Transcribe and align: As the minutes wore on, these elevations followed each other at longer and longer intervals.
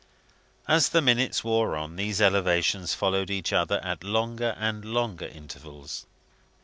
As 0.67 0.89
the 0.89 0.99
minutes 0.99 1.43
wore 1.43 1.75
on, 1.75 1.95
these 1.95 2.19
elevations 2.21 2.95
followed 2.95 3.29
each 3.29 3.53
other 3.53 3.79
at 3.85 4.03
longer 4.03 4.55
and 4.57 4.83
longer 4.83 5.27
intervals. 5.27 6.07